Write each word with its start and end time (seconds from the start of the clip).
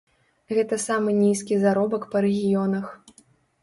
Гэта 0.59 0.79
самы 0.85 1.15
нізкі 1.19 1.61
заробак 1.67 2.11
па 2.17 2.27
рэгіёнах. 2.29 2.85